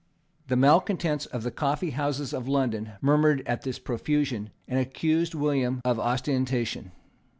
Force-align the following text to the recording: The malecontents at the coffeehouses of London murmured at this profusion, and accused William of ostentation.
The 0.47 0.55
malecontents 0.55 1.27
at 1.31 1.41
the 1.41 1.51
coffeehouses 1.51 2.33
of 2.33 2.47
London 2.47 2.93
murmured 3.01 3.43
at 3.45 3.61
this 3.61 3.77
profusion, 3.77 4.49
and 4.67 4.79
accused 4.79 5.35
William 5.35 5.79
of 5.85 5.99
ostentation. 5.99 6.91